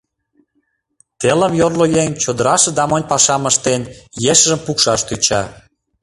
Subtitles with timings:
[1.19, 3.81] Телым йорло еҥ, чодыраште да монь пашам ыштен,
[4.31, 5.41] ешыжым пукшаш тӧча.